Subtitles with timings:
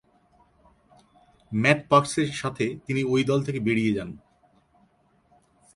[1.51, 4.09] Mat Parks এর সাথে তিনি ওই দল থেকে বেড়িয়ে যান।